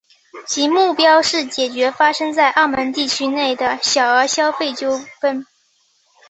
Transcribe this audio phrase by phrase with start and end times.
[0.47, 5.45] 其目标是解决发生在澳门地区内之小额消费纠纷。